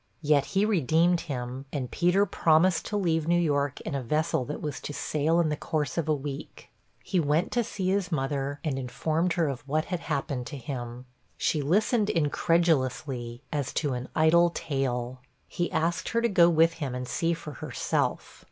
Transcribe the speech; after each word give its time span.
Yet 0.23 0.45
he 0.57 0.65
redeemed 0.65 1.21
him, 1.29 1.65
and 1.71 1.91
Peter 1.91 2.25
promised 2.25 2.87
to 2.87 2.97
leave 2.97 3.27
New 3.27 3.39
York 3.39 3.79
in 3.81 3.93
a 3.93 4.01
vessel 4.01 4.43
that 4.45 4.59
was 4.59 4.79
to 4.79 4.93
sail 4.93 5.39
in 5.39 5.49
the 5.49 5.55
course 5.55 5.95
of 5.95 6.09
a 6.09 6.15
week. 6.15 6.71
He 7.03 7.19
went 7.19 7.51
to 7.51 7.63
see 7.63 7.89
his 7.91 8.11
mother, 8.11 8.59
and 8.63 8.79
informed 8.79 9.33
her 9.33 9.47
of 9.47 9.61
what 9.67 9.85
had 9.93 9.99
happened 9.99 10.47
to 10.47 10.57
him. 10.57 11.05
She 11.37 11.61
listened 11.61 12.09
incredulously, 12.09 13.43
as 13.53 13.71
to 13.73 13.93
an 13.93 14.09
idle 14.15 14.49
tale. 14.49 15.19
He 15.47 15.71
asked 15.71 16.09
her 16.09 16.21
to 16.23 16.27
go 16.29 16.49
with 16.49 16.73
him 16.81 16.95
and 16.95 17.07
see 17.07 17.35
for 17.35 17.51
herself. 17.61 18.39